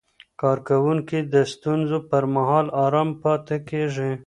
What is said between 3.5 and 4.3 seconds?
کېږي.